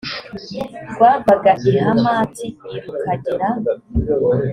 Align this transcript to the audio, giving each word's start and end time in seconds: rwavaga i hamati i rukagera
rwavaga 0.91 1.51
i 1.71 1.73
hamati 1.83 2.47
i 2.75 2.77
rukagera 2.83 3.47